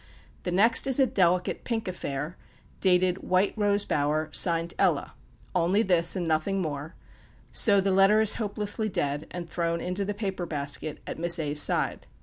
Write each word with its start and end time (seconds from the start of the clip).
The 0.41 0.51
next 0.51 0.87
is 0.87 0.99
a 0.99 1.05
delicate 1.05 1.63
pink 1.63 1.87
affair, 1.87 2.35
dated, 2.79 3.19
"White 3.19 3.53
Rose 3.55 3.85
Bower" 3.85 4.29
signed, 4.31 4.73
"Ella;" 4.79 5.13
"only 5.53 5.83
this, 5.83 6.15
and 6.15 6.27
nothing 6.27 6.59
more;" 6.59 6.95
so 7.51 7.79
the 7.79 7.91
letter 7.91 8.19
is 8.19 8.33
hopelessly 8.41 8.89
dead, 8.89 9.27
and 9.29 9.47
thrown 9.47 9.79
into 9.79 10.03
the 10.03 10.15
paper 10.15 10.47
basket 10.47 10.97
at 11.05 11.19
Miss 11.19 11.37
A's 11.37 11.61
side. 11.61 12.07